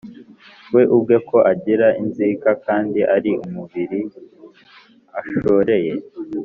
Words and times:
We 0.73 0.83
ubwe, 0.95 1.15
ko 1.29 1.37
agira 1.51 1.87
inzika, 2.01 2.49
kandi 2.65 2.99
ari 3.15 3.31
umubiri 3.45 3.99
ashoreye, 5.19 5.93